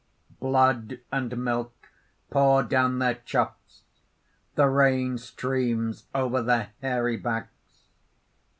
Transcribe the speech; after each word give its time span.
(_Blood 0.41 1.01
and 1.11 1.37
milk 1.37 1.75
pour 2.31 2.63
down 2.63 2.97
their 2.97 3.13
chops. 3.13 3.83
The 4.55 4.67
rain 4.67 5.19
streams 5.19 6.07
over 6.15 6.41
their 6.41 6.71
hairy 6.81 7.17
backs. 7.17 7.83